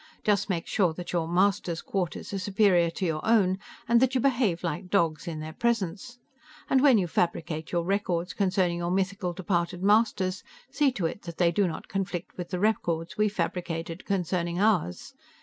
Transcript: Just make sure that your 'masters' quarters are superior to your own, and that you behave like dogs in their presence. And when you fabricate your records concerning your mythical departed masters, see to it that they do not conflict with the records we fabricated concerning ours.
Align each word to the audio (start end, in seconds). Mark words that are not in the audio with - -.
Just 0.23 0.49
make 0.49 0.65
sure 0.65 0.95
that 0.95 1.13
your 1.13 1.27
'masters' 1.27 1.83
quarters 1.83 2.33
are 2.33 2.39
superior 2.39 2.89
to 2.89 3.05
your 3.05 3.23
own, 3.23 3.59
and 3.87 3.99
that 4.01 4.15
you 4.15 4.19
behave 4.19 4.63
like 4.63 4.89
dogs 4.89 5.27
in 5.27 5.39
their 5.41 5.53
presence. 5.53 6.17
And 6.71 6.81
when 6.81 6.97
you 6.97 7.05
fabricate 7.05 7.71
your 7.71 7.83
records 7.83 8.33
concerning 8.33 8.79
your 8.79 8.89
mythical 8.89 9.31
departed 9.33 9.83
masters, 9.83 10.43
see 10.71 10.91
to 10.93 11.05
it 11.05 11.21
that 11.25 11.37
they 11.37 11.51
do 11.51 11.67
not 11.67 11.87
conflict 11.87 12.35
with 12.35 12.49
the 12.49 12.59
records 12.59 13.15
we 13.15 13.29
fabricated 13.29 14.03
concerning 14.05 14.59
ours. 14.59 15.13